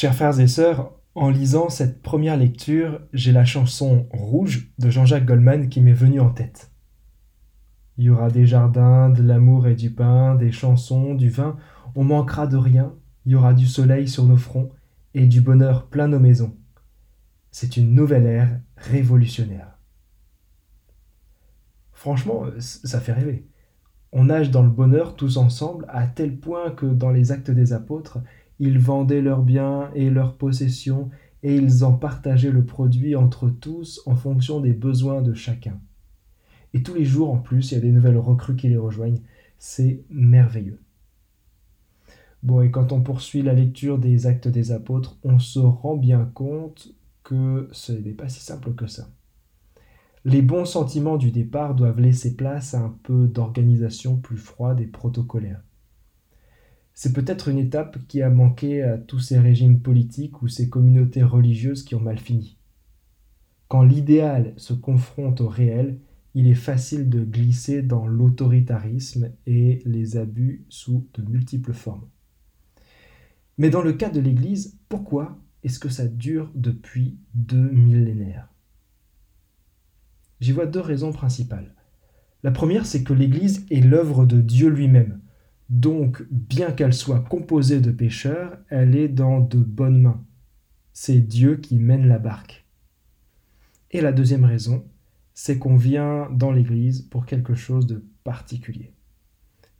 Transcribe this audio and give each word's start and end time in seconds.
Chers 0.00 0.14
frères 0.14 0.38
et 0.38 0.46
sœurs, 0.46 0.92
en 1.16 1.28
lisant 1.28 1.70
cette 1.70 2.02
première 2.02 2.36
lecture, 2.36 3.00
j'ai 3.12 3.32
la 3.32 3.44
chanson 3.44 4.06
Rouge 4.12 4.70
de 4.78 4.90
Jean-Jacques 4.90 5.26
Goldman 5.26 5.68
qui 5.68 5.80
m'est 5.80 5.92
venue 5.92 6.20
en 6.20 6.30
tête. 6.30 6.70
Il 7.96 8.04
y 8.04 8.10
aura 8.10 8.30
des 8.30 8.46
jardins, 8.46 9.08
de 9.08 9.24
l'amour 9.24 9.66
et 9.66 9.74
du 9.74 9.90
pain, 9.90 10.36
des 10.36 10.52
chansons, 10.52 11.16
du 11.16 11.30
vin, 11.30 11.56
on 11.96 12.04
manquera 12.04 12.46
de 12.46 12.56
rien, 12.56 12.94
il 13.26 13.32
y 13.32 13.34
aura 13.34 13.54
du 13.54 13.66
soleil 13.66 14.06
sur 14.06 14.22
nos 14.22 14.36
fronts 14.36 14.70
et 15.14 15.26
du 15.26 15.40
bonheur 15.40 15.88
plein 15.88 16.06
nos 16.06 16.20
maisons. 16.20 16.56
C'est 17.50 17.76
une 17.76 17.92
nouvelle 17.92 18.26
ère 18.26 18.60
révolutionnaire. 18.76 19.80
Franchement, 21.90 22.44
ça 22.60 23.00
fait 23.00 23.14
rêver. 23.14 23.48
On 24.12 24.26
nage 24.26 24.52
dans 24.52 24.62
le 24.62 24.70
bonheur 24.70 25.16
tous 25.16 25.38
ensemble 25.38 25.86
à 25.88 26.06
tel 26.06 26.38
point 26.38 26.70
que 26.70 26.86
dans 26.86 27.10
les 27.10 27.32
actes 27.32 27.50
des 27.50 27.72
apôtres, 27.72 28.18
ils 28.58 28.78
vendaient 28.78 29.22
leurs 29.22 29.42
biens 29.42 29.90
et 29.94 30.10
leurs 30.10 30.36
possessions 30.36 31.10
et 31.42 31.54
ils 31.54 31.84
en 31.84 31.92
partageaient 31.92 32.50
le 32.50 32.64
produit 32.64 33.14
entre 33.14 33.48
tous 33.48 34.02
en 34.06 34.16
fonction 34.16 34.60
des 34.60 34.72
besoins 34.72 35.22
de 35.22 35.34
chacun. 35.34 35.78
Et 36.74 36.82
tous 36.82 36.94
les 36.94 37.04
jours 37.04 37.32
en 37.32 37.38
plus, 37.38 37.70
il 37.70 37.74
y 37.74 37.78
a 37.78 37.80
des 37.80 37.92
nouvelles 37.92 38.18
recrues 38.18 38.56
qui 38.56 38.68
les 38.68 38.76
rejoignent. 38.76 39.22
C'est 39.58 40.02
merveilleux. 40.10 40.80
Bon, 42.42 42.60
et 42.62 42.70
quand 42.70 42.92
on 42.92 43.00
poursuit 43.00 43.42
la 43.42 43.54
lecture 43.54 43.98
des 43.98 44.26
actes 44.26 44.48
des 44.48 44.70
apôtres, 44.70 45.16
on 45.24 45.38
se 45.38 45.58
rend 45.58 45.96
bien 45.96 46.30
compte 46.34 46.94
que 47.24 47.68
ce 47.72 47.92
n'est 47.92 48.12
pas 48.12 48.28
si 48.28 48.40
simple 48.40 48.74
que 48.74 48.86
ça. 48.86 49.08
Les 50.24 50.42
bons 50.42 50.64
sentiments 50.64 51.16
du 51.16 51.30
départ 51.30 51.74
doivent 51.74 52.00
laisser 52.00 52.36
place 52.36 52.74
à 52.74 52.80
un 52.80 52.94
peu 53.02 53.26
d'organisation 53.26 54.16
plus 54.16 54.36
froide 54.36 54.80
et 54.80 54.86
protocolaire. 54.86 55.62
C'est 57.00 57.12
peut-être 57.12 57.46
une 57.46 57.58
étape 57.58 57.96
qui 58.08 58.22
a 58.22 58.28
manqué 58.28 58.82
à 58.82 58.98
tous 58.98 59.20
ces 59.20 59.38
régimes 59.38 59.78
politiques 59.78 60.42
ou 60.42 60.48
ces 60.48 60.68
communautés 60.68 61.22
religieuses 61.22 61.84
qui 61.84 61.94
ont 61.94 62.00
mal 62.00 62.18
fini. 62.18 62.58
Quand 63.68 63.84
l'idéal 63.84 64.52
se 64.56 64.72
confronte 64.72 65.40
au 65.40 65.46
réel, 65.46 66.00
il 66.34 66.48
est 66.48 66.56
facile 66.56 67.08
de 67.08 67.22
glisser 67.22 67.82
dans 67.82 68.08
l'autoritarisme 68.08 69.30
et 69.46 69.80
les 69.84 70.16
abus 70.16 70.64
sous 70.70 71.06
de 71.14 71.22
multiples 71.22 71.72
formes. 71.72 72.08
Mais 73.58 73.70
dans 73.70 73.82
le 73.82 73.92
cas 73.92 74.10
de 74.10 74.18
l'Église, 74.18 74.76
pourquoi 74.88 75.38
est-ce 75.62 75.78
que 75.78 75.90
ça 75.90 76.08
dure 76.08 76.50
depuis 76.56 77.16
deux 77.32 77.70
millénaires? 77.70 78.52
J'y 80.40 80.50
vois 80.50 80.66
deux 80.66 80.80
raisons 80.80 81.12
principales. 81.12 81.76
La 82.42 82.50
première, 82.50 82.86
c'est 82.86 83.04
que 83.04 83.12
l'Église 83.14 83.66
est 83.70 83.82
l'œuvre 83.82 84.26
de 84.26 84.40
Dieu 84.40 84.68
lui-même. 84.68 85.20
Donc, 85.68 86.22
bien 86.30 86.72
qu'elle 86.72 86.94
soit 86.94 87.20
composée 87.20 87.80
de 87.80 87.90
pécheurs, 87.90 88.58
elle 88.68 88.96
est 88.96 89.08
dans 89.08 89.40
de 89.40 89.58
bonnes 89.58 90.00
mains. 90.00 90.24
C'est 90.92 91.20
Dieu 91.20 91.56
qui 91.56 91.78
mène 91.78 92.08
la 92.08 92.18
barque. 92.18 92.66
Et 93.90 94.00
la 94.00 94.12
deuxième 94.12 94.44
raison, 94.44 94.86
c'est 95.34 95.58
qu'on 95.58 95.76
vient 95.76 96.28
dans 96.30 96.50
l'Église 96.50 97.02
pour 97.02 97.26
quelque 97.26 97.54
chose 97.54 97.86
de 97.86 98.04
particulier. 98.24 98.92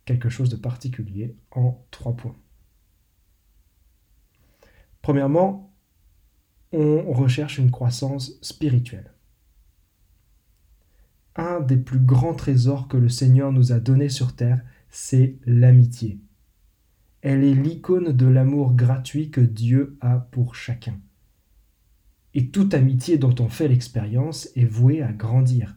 Quelque 0.05 0.29
chose 0.29 0.49
de 0.49 0.55
particulier 0.55 1.35
en 1.51 1.85
trois 1.91 2.15
points. 2.15 2.37
Premièrement, 5.01 5.73
on 6.71 7.11
recherche 7.11 7.57
une 7.57 7.71
croissance 7.71 8.39
spirituelle. 8.41 9.13
Un 11.35 11.59
des 11.61 11.77
plus 11.77 11.99
grands 11.99 12.33
trésors 12.33 12.87
que 12.87 12.97
le 12.97 13.09
Seigneur 13.09 13.51
nous 13.51 13.71
a 13.71 13.79
donnés 13.79 14.09
sur 14.09 14.35
terre, 14.35 14.61
c'est 14.89 15.37
l'amitié. 15.45 16.19
Elle 17.21 17.43
est 17.43 17.53
l'icône 17.53 18.11
de 18.13 18.25
l'amour 18.25 18.73
gratuit 18.73 19.29
que 19.29 19.41
Dieu 19.41 19.97
a 20.01 20.27
pour 20.31 20.55
chacun. 20.55 20.99
Et 22.33 22.47
toute 22.47 22.73
amitié 22.73 23.17
dont 23.17 23.35
on 23.39 23.49
fait 23.49 23.67
l'expérience 23.67 24.49
est 24.55 24.65
vouée 24.65 25.01
à 25.01 25.11
grandir. 25.11 25.75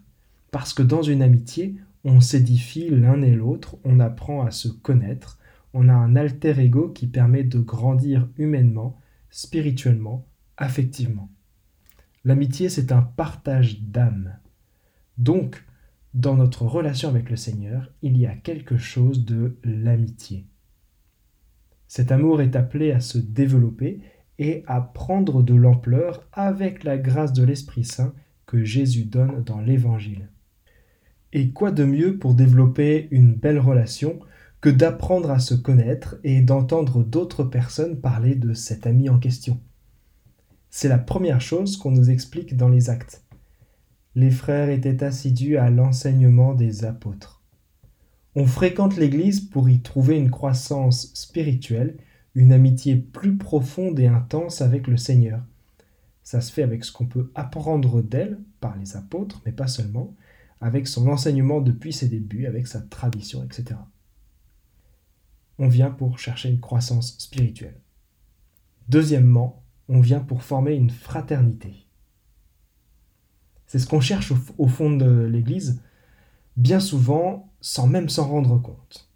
Parce 0.50 0.72
que 0.72 0.82
dans 0.82 1.02
une 1.02 1.22
amitié, 1.22 1.76
on 2.04 2.20
s'édifie 2.20 2.90
l'un 2.90 3.22
et 3.22 3.34
l'autre, 3.34 3.76
on 3.84 4.00
apprend 4.00 4.44
à 4.44 4.50
se 4.50 4.68
connaître, 4.68 5.38
on 5.74 5.88
a 5.88 5.94
un 5.94 6.16
alter 6.16 6.60
ego 6.60 6.88
qui 6.90 7.06
permet 7.06 7.44
de 7.44 7.58
grandir 7.58 8.28
humainement, 8.36 8.98
spirituellement, 9.30 10.26
affectivement. 10.56 11.30
L'amitié, 12.24 12.68
c'est 12.68 12.92
un 12.92 13.02
partage 13.02 13.80
d'âme. 13.80 14.36
Donc, 15.18 15.64
dans 16.14 16.34
notre 16.34 16.62
relation 16.64 17.08
avec 17.08 17.30
le 17.30 17.36
Seigneur, 17.36 17.90
il 18.02 18.18
y 18.18 18.26
a 18.26 18.34
quelque 18.34 18.76
chose 18.76 19.24
de 19.24 19.56
l'amitié. 19.64 20.44
Cet 21.88 22.12
amour 22.12 22.42
est 22.42 22.56
appelé 22.56 22.92
à 22.92 23.00
se 23.00 23.18
développer 23.18 24.00
et 24.38 24.62
à 24.66 24.80
prendre 24.80 25.42
de 25.42 25.54
l'ampleur 25.54 26.26
avec 26.32 26.84
la 26.84 26.98
grâce 26.98 27.32
de 27.32 27.44
l'Esprit 27.44 27.84
Saint 27.84 28.14
que 28.46 28.64
Jésus 28.64 29.04
donne 29.04 29.42
dans 29.44 29.60
l'Évangile. 29.60 30.28
Et 31.32 31.50
quoi 31.50 31.70
de 31.70 31.84
mieux 31.84 32.18
pour 32.18 32.34
développer 32.34 33.08
une 33.10 33.34
belle 33.34 33.58
relation 33.58 34.20
que 34.60 34.68
d'apprendre 34.68 35.30
à 35.30 35.38
se 35.38 35.54
connaître 35.54 36.16
et 36.24 36.42
d'entendre 36.42 37.02
d'autres 37.02 37.44
personnes 37.44 38.00
parler 38.00 38.34
de 38.34 38.52
cet 38.52 38.86
ami 38.86 39.08
en 39.08 39.18
question? 39.18 39.58
C'est 40.70 40.88
la 40.88 40.98
première 40.98 41.40
chose 41.40 41.76
qu'on 41.76 41.90
nous 41.90 42.10
explique 42.10 42.56
dans 42.56 42.68
les 42.68 42.90
actes 42.90 43.22
les 44.14 44.30
frères 44.30 44.68
étaient 44.68 45.02
assidus 45.02 45.56
à 45.56 45.70
l'enseignement 45.70 46.54
des 46.54 46.84
apôtres. 46.84 47.42
On 48.34 48.46
fréquente 48.46 48.96
l'Église 48.96 49.40
pour 49.40 49.68
y 49.68 49.80
trouver 49.80 50.16
une 50.16 50.30
croissance 50.30 51.12
spirituelle, 51.14 51.96
une 52.34 52.52
amitié 52.52 52.96
plus 52.96 53.36
profonde 53.36 53.98
et 54.00 54.06
intense 54.06 54.60
avec 54.60 54.86
le 54.86 54.96
Seigneur. 54.96 55.42
Ça 56.22 56.40
se 56.40 56.52
fait 56.52 56.62
avec 56.62 56.84
ce 56.84 56.92
qu'on 56.92 57.06
peut 57.06 57.30
apprendre 57.34 58.00
d'elle 58.00 58.38
par 58.60 58.76
les 58.76 58.96
apôtres, 58.96 59.42
mais 59.44 59.52
pas 59.52 59.66
seulement, 59.66 60.14
avec 60.60 60.88
son 60.88 61.08
enseignement 61.08 61.60
depuis 61.60 61.92
ses 61.92 62.08
débuts, 62.08 62.46
avec 62.46 62.66
sa 62.66 62.80
tradition, 62.80 63.42
etc. 63.42 63.80
On 65.58 65.68
vient 65.68 65.90
pour 65.90 66.18
chercher 66.18 66.48
une 66.48 66.60
croissance 66.60 67.18
spirituelle. 67.18 67.80
Deuxièmement, 68.88 69.62
on 69.88 70.00
vient 70.00 70.20
pour 70.20 70.42
former 70.42 70.74
une 70.74 70.90
fraternité. 70.90 71.86
C'est 73.72 73.78
ce 73.78 73.86
qu'on 73.86 74.02
cherche 74.02 74.34
au, 74.58 74.68
fond 74.68 74.94
de 74.94 75.24
l'Église, 75.24 75.80
bien 76.58 76.78
souvent 76.78 77.50
sans 77.62 77.86
même 77.86 78.10
s'en 78.10 78.28
rendre 78.28 78.58
compte. 78.58 79.08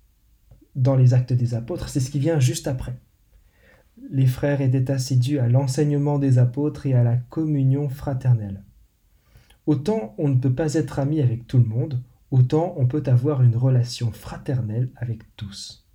Dans 0.75 0.97
les 0.97 1.13
actes 1.13 1.35
des 1.35 1.53
apôtres, 1.53 1.91
c'est 1.91 2.01
ce 2.01 2.11
qui 2.11 2.19
vient 2.19 2.41
juste 2.41 2.67
après. 2.67 2.97
Les 4.11 4.25
frères 4.25 4.63
étaient 4.63 4.91
assidus 4.91 5.41
à 5.41 5.49
l'enseignement 5.51 6.19
des 6.19 6.39
apôtres 6.39 6.87
et 6.87 6.95
à 6.95 7.05
la 7.05 7.19
communion 7.19 7.91
fraternelle. 7.91 8.63
Autant 9.67 10.15
on 10.17 10.31
ne 10.31 10.37
peut 10.37 10.55
pas 10.55 10.73
être 10.73 11.01
ami 11.01 11.21
avec 11.21 11.47
tout 11.47 11.59
le 11.59 11.65
monde, 11.65 12.03
autant 12.31 12.73
on 12.79 12.87
peut 12.87 13.03
avoir 13.05 13.43
une 13.43 13.57
relation 13.57 14.11
fraternelle 14.11 14.89
avec 14.97 15.37
tous. 15.37 15.87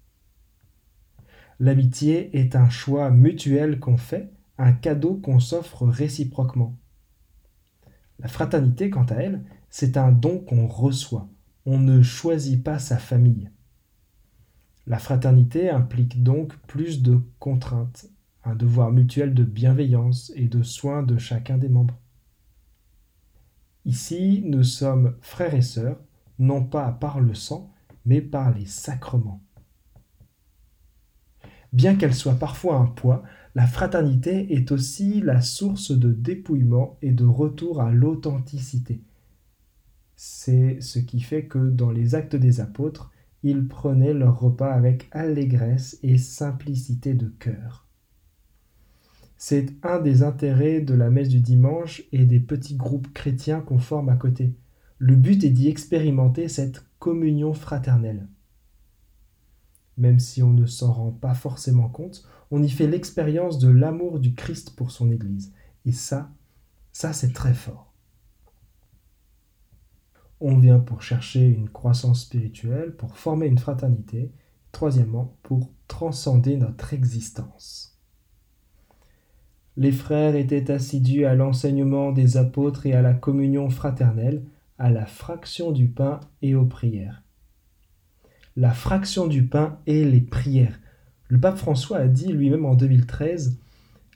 L'amitié 1.59 2.37
est 2.37 2.55
un 2.55 2.69
choix 2.69 3.09
mutuel 3.09 3.79
qu'on 3.79 3.97
fait, 3.97 4.29
un 4.59 4.71
cadeau 4.71 5.15
qu'on 5.15 5.39
s'offre 5.39 5.87
réciproquement. 5.87 6.77
La 8.21 8.27
fraternité, 8.27 8.89
quant 8.89 9.05
à 9.05 9.15
elle, 9.15 9.43
c'est 9.69 9.97
un 9.97 10.11
don 10.11 10.39
qu'on 10.39 10.67
reçoit. 10.67 11.27
On 11.65 11.79
ne 11.79 12.01
choisit 12.01 12.63
pas 12.63 12.79
sa 12.79 12.97
famille. 12.97 13.49
La 14.87 14.99
fraternité 14.99 15.69
implique 15.69 16.23
donc 16.23 16.55
plus 16.67 17.01
de 17.01 17.19
contraintes, 17.39 18.07
un 18.43 18.55
devoir 18.55 18.91
mutuel 18.91 19.33
de 19.33 19.43
bienveillance 19.43 20.31
et 20.35 20.47
de 20.47 20.63
soin 20.63 21.03
de 21.03 21.17
chacun 21.17 21.57
des 21.57 21.69
membres. 21.69 21.97
Ici, 23.85 24.43
nous 24.45 24.63
sommes 24.63 25.15
frères 25.21 25.55
et 25.55 25.61
sœurs, 25.61 25.99
non 26.37 26.63
pas 26.63 26.91
par 26.91 27.19
le 27.19 27.33
sang, 27.33 27.71
mais 28.05 28.21
par 28.21 28.53
les 28.53 28.65
sacrements. 28.65 29.41
Bien 31.73 31.95
qu'elle 31.95 32.13
soit 32.13 32.35
parfois 32.35 32.75
un 32.75 32.87
poids, 32.87 33.23
la 33.53 33.67
fraternité 33.67 34.53
est 34.53 34.71
aussi 34.71 35.21
la 35.21 35.41
source 35.41 35.91
de 35.91 36.11
dépouillement 36.11 36.97
et 37.01 37.11
de 37.11 37.25
retour 37.25 37.81
à 37.81 37.91
l'authenticité. 37.91 39.01
C'est 40.15 40.79
ce 40.79 40.99
qui 40.99 41.19
fait 41.19 41.45
que 41.45 41.69
dans 41.69 41.91
les 41.91 42.15
actes 42.15 42.35
des 42.35 42.61
apôtres, 42.61 43.11
ils 43.43 43.67
prenaient 43.67 44.13
leur 44.13 44.39
repas 44.39 44.71
avec 44.71 45.09
allégresse 45.11 45.99
et 46.03 46.17
simplicité 46.17 47.13
de 47.13 47.27
cœur. 47.27 47.87
C'est 49.35 49.73
un 49.83 49.99
des 49.99 50.21
intérêts 50.21 50.81
de 50.81 50.93
la 50.93 51.09
messe 51.09 51.29
du 51.29 51.39
dimanche 51.39 52.03
et 52.11 52.25
des 52.25 52.39
petits 52.39 52.75
groupes 52.75 53.11
chrétiens 53.11 53.59
qu'on 53.59 53.79
forme 53.79 54.09
à 54.09 54.15
côté. 54.15 54.55
Le 54.99 55.15
but 55.15 55.43
est 55.43 55.49
d'y 55.49 55.67
expérimenter 55.67 56.47
cette 56.47 56.85
communion 56.99 57.53
fraternelle. 57.53 58.27
Même 59.97 60.19
si 60.19 60.43
on 60.43 60.51
ne 60.51 60.67
s'en 60.67 60.93
rend 60.93 61.11
pas 61.11 61.33
forcément 61.33 61.89
compte, 61.89 62.23
on 62.51 62.61
y 62.61 62.69
fait 62.69 62.87
l'expérience 62.87 63.59
de 63.59 63.69
l'amour 63.69 64.19
du 64.19 64.35
Christ 64.35 64.75
pour 64.75 64.91
son 64.91 65.09
Église. 65.09 65.53
Et 65.85 65.93
ça, 65.93 66.29
ça 66.91 67.13
c'est 67.13 67.33
très 67.33 67.53
fort. 67.53 67.93
On 70.41 70.57
vient 70.57 70.79
pour 70.79 71.01
chercher 71.01 71.47
une 71.47 71.69
croissance 71.69 72.23
spirituelle, 72.23 72.95
pour 72.95 73.17
former 73.17 73.47
une 73.47 73.59
fraternité, 73.59 74.31
troisièmement, 74.71 75.37
pour 75.43 75.71
transcender 75.87 76.57
notre 76.57 76.93
existence. 76.93 77.99
Les 79.77 79.91
frères 79.91 80.35
étaient 80.35 80.71
assidus 80.71 81.25
à 81.25 81.35
l'enseignement 81.35 82.11
des 82.11 82.35
apôtres 82.35 82.85
et 82.85 82.93
à 82.93 83.01
la 83.01 83.13
communion 83.13 83.69
fraternelle, 83.69 84.43
à 84.77 84.89
la 84.89 85.05
fraction 85.05 85.71
du 85.71 85.87
pain 85.87 86.19
et 86.41 86.55
aux 86.55 86.65
prières. 86.65 87.23
La 88.57 88.71
fraction 88.71 89.27
du 89.27 89.47
pain 89.47 89.79
et 89.85 90.03
les 90.03 90.19
prières. 90.19 90.80
Le 91.31 91.39
pape 91.39 91.57
François 91.57 91.99
a 91.99 92.07
dit 92.09 92.33
lui-même 92.33 92.65
en 92.65 92.75
2013 92.75 93.57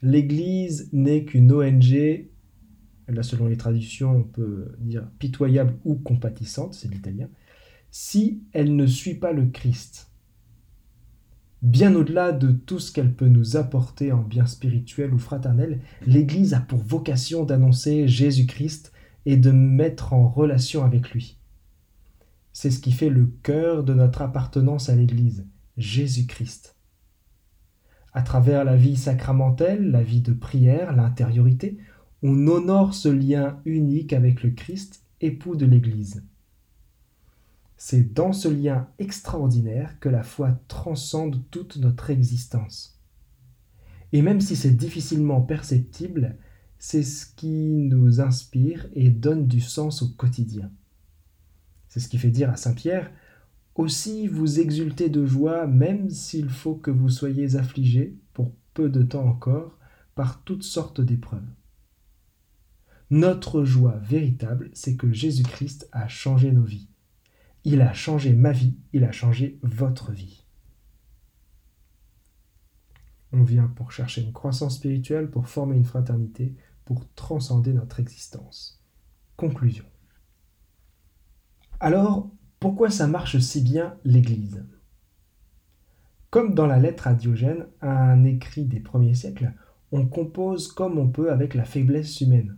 L'Église 0.02 0.90
n'est 0.92 1.24
qu'une 1.24 1.50
ONG, 1.50 2.26
là 3.08 3.22
selon 3.22 3.46
les 3.46 3.56
traditions 3.56 4.18
on 4.18 4.22
peut 4.22 4.76
dire 4.80 5.08
pitoyable 5.18 5.78
ou 5.86 5.94
compatissante, 5.94 6.74
c'est 6.74 6.92
l'italien, 6.92 7.30
si 7.90 8.42
elle 8.52 8.76
ne 8.76 8.86
suit 8.86 9.14
pas 9.14 9.32
le 9.32 9.46
Christ. 9.46 10.10
Bien 11.62 11.94
au-delà 11.94 12.32
de 12.32 12.52
tout 12.52 12.78
ce 12.78 12.92
qu'elle 12.92 13.14
peut 13.14 13.28
nous 13.28 13.56
apporter 13.56 14.12
en 14.12 14.20
bien 14.20 14.44
spirituel 14.44 15.14
ou 15.14 15.18
fraternel, 15.18 15.80
l'Église 16.06 16.52
a 16.52 16.60
pour 16.60 16.80
vocation 16.80 17.44
d'annoncer 17.44 18.06
Jésus-Christ 18.08 18.92
et 19.24 19.38
de 19.38 19.52
mettre 19.52 20.12
en 20.12 20.28
relation 20.28 20.84
avec 20.84 21.12
lui. 21.12 21.38
C'est 22.52 22.70
ce 22.70 22.78
qui 22.78 22.92
fait 22.92 23.08
le 23.08 23.32
cœur 23.42 23.84
de 23.84 23.94
notre 23.94 24.20
appartenance 24.20 24.90
à 24.90 24.94
l'Église, 24.94 25.46
Jésus-Christ. 25.78 26.75
À 28.16 28.22
travers 28.22 28.64
la 28.64 28.76
vie 28.76 28.96
sacramentelle, 28.96 29.90
la 29.90 30.02
vie 30.02 30.22
de 30.22 30.32
prière, 30.32 30.96
l'intériorité, 30.96 31.76
on 32.22 32.46
honore 32.48 32.94
ce 32.94 33.10
lien 33.10 33.60
unique 33.66 34.14
avec 34.14 34.42
le 34.42 34.52
Christ, 34.52 35.02
époux 35.20 35.54
de 35.54 35.66
l'Église. 35.66 36.24
C'est 37.76 38.14
dans 38.14 38.32
ce 38.32 38.48
lien 38.48 38.88
extraordinaire 38.98 40.00
que 40.00 40.08
la 40.08 40.22
foi 40.22 40.58
transcende 40.66 41.42
toute 41.50 41.76
notre 41.76 42.08
existence. 42.08 42.98
Et 44.14 44.22
même 44.22 44.40
si 44.40 44.56
c'est 44.56 44.70
difficilement 44.70 45.42
perceptible, 45.42 46.38
c'est 46.78 47.02
ce 47.02 47.26
qui 47.26 47.74
nous 47.74 48.22
inspire 48.22 48.86
et 48.94 49.10
donne 49.10 49.46
du 49.46 49.60
sens 49.60 50.00
au 50.00 50.08
quotidien. 50.08 50.70
C'est 51.88 52.00
ce 52.00 52.08
qui 52.08 52.16
fait 52.16 52.30
dire 52.30 52.48
à 52.48 52.56
Saint 52.56 52.72
Pierre 52.72 53.10
Aussi 53.76 54.26
vous 54.26 54.58
exultez 54.58 55.10
de 55.10 55.26
joie, 55.26 55.66
même 55.66 56.08
s'il 56.08 56.48
faut 56.48 56.76
que 56.76 56.90
vous 56.90 57.10
soyez 57.10 57.56
affligés, 57.56 58.16
pour 58.32 58.54
peu 58.72 58.88
de 58.88 59.02
temps 59.02 59.26
encore, 59.26 59.78
par 60.14 60.42
toutes 60.44 60.62
sortes 60.62 61.02
d'épreuves. 61.02 61.46
Notre 63.10 63.64
joie 63.64 63.98
véritable, 63.98 64.70
c'est 64.72 64.96
que 64.96 65.12
Jésus-Christ 65.12 65.88
a 65.92 66.08
changé 66.08 66.52
nos 66.52 66.64
vies. 66.64 66.88
Il 67.64 67.82
a 67.82 67.92
changé 67.92 68.32
ma 68.32 68.50
vie, 68.50 68.78
il 68.94 69.04
a 69.04 69.12
changé 69.12 69.58
votre 69.62 70.10
vie. 70.10 70.46
On 73.32 73.42
vient 73.42 73.66
pour 73.66 73.92
chercher 73.92 74.22
une 74.22 74.32
croissance 74.32 74.76
spirituelle, 74.76 75.30
pour 75.30 75.48
former 75.48 75.76
une 75.76 75.84
fraternité, 75.84 76.56
pour 76.86 77.06
transcender 77.14 77.74
notre 77.74 78.00
existence. 78.00 78.82
Conclusion. 79.36 79.84
Alors, 81.78 82.30
pourquoi 82.60 82.90
ça 82.90 83.06
marche 83.06 83.38
si 83.38 83.60
bien 83.60 83.96
l'Église? 84.04 84.64
Comme 86.30 86.54
dans 86.54 86.66
la 86.66 86.78
lettre 86.78 87.06
à 87.06 87.14
Diogène, 87.14 87.66
un 87.80 88.24
écrit 88.24 88.64
des 88.64 88.80
premiers 88.80 89.14
siècles, 89.14 89.52
on 89.92 90.06
compose 90.06 90.72
comme 90.72 90.98
on 90.98 91.08
peut 91.08 91.30
avec 91.30 91.54
la 91.54 91.64
faiblesse 91.64 92.20
humaine 92.20 92.56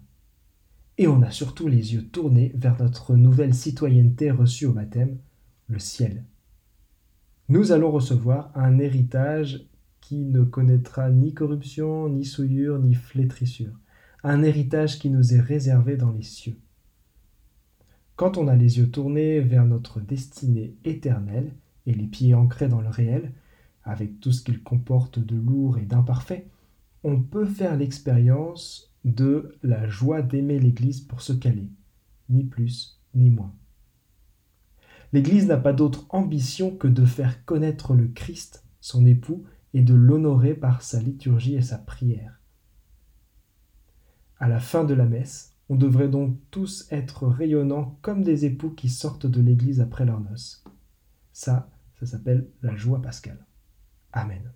et 0.98 1.06
on 1.06 1.22
a 1.22 1.30
surtout 1.30 1.68
les 1.68 1.94
yeux 1.94 2.08
tournés 2.08 2.52
vers 2.56 2.76
notre 2.80 3.14
nouvelle 3.14 3.54
citoyenneté 3.54 4.32
reçue 4.32 4.66
au 4.66 4.72
baptême, 4.72 5.18
le 5.68 5.78
ciel. 5.78 6.24
Nous 7.48 7.72
allons 7.72 7.92
recevoir 7.92 8.50
un 8.56 8.78
héritage 8.78 9.64
qui 10.00 10.24
ne 10.24 10.42
connaîtra 10.42 11.10
ni 11.10 11.34
corruption, 11.34 12.08
ni 12.08 12.24
souillure, 12.24 12.78
ni 12.80 12.94
flétrissure, 12.94 13.78
un 14.24 14.42
héritage 14.42 14.98
qui 14.98 15.08
nous 15.08 15.34
est 15.34 15.40
réservé 15.40 15.96
dans 15.96 16.10
les 16.10 16.22
cieux. 16.22 16.58
Quand 18.18 18.36
on 18.36 18.48
a 18.48 18.56
les 18.56 18.78
yeux 18.78 18.90
tournés 18.90 19.38
vers 19.38 19.64
notre 19.64 20.00
destinée 20.00 20.74
éternelle 20.84 21.52
et 21.86 21.94
les 21.94 22.08
pieds 22.08 22.34
ancrés 22.34 22.66
dans 22.66 22.80
le 22.80 22.88
réel, 22.88 23.32
avec 23.84 24.18
tout 24.18 24.32
ce 24.32 24.42
qu'il 24.42 24.60
comporte 24.60 25.20
de 25.20 25.36
lourd 25.36 25.78
et 25.78 25.84
d'imparfait, 25.84 26.48
on 27.04 27.22
peut 27.22 27.46
faire 27.46 27.76
l'expérience 27.76 28.92
de 29.04 29.56
la 29.62 29.86
joie 29.86 30.20
d'aimer 30.20 30.58
l'Église 30.58 31.00
pour 31.00 31.22
ce 31.22 31.32
qu'elle 31.32 31.60
est, 31.60 31.70
ni 32.28 32.42
plus 32.42 33.00
ni 33.14 33.30
moins. 33.30 33.54
L'Église 35.12 35.46
n'a 35.46 35.56
pas 35.56 35.72
d'autre 35.72 36.04
ambition 36.08 36.76
que 36.76 36.88
de 36.88 37.04
faire 37.04 37.44
connaître 37.44 37.94
le 37.94 38.08
Christ, 38.08 38.64
son 38.80 39.06
époux, 39.06 39.44
et 39.74 39.82
de 39.82 39.94
l'honorer 39.94 40.54
par 40.54 40.82
sa 40.82 41.00
liturgie 41.00 41.54
et 41.54 41.62
sa 41.62 41.78
prière. 41.78 42.40
À 44.40 44.48
la 44.48 44.58
fin 44.58 44.82
de 44.82 44.94
la 44.94 45.06
messe, 45.06 45.47
on 45.68 45.76
devrait 45.76 46.08
donc 46.08 46.38
tous 46.50 46.86
être 46.90 47.26
rayonnants 47.26 47.98
comme 48.02 48.22
des 48.22 48.44
époux 48.44 48.70
qui 48.70 48.88
sortent 48.88 49.26
de 49.26 49.40
l'Église 49.40 49.80
après 49.80 50.04
leur 50.04 50.20
noces. 50.20 50.64
Ça, 51.32 51.70
ça 52.00 52.06
s'appelle 52.06 52.48
la 52.62 52.76
joie 52.76 53.02
pascale. 53.02 53.46
Amen. 54.12 54.52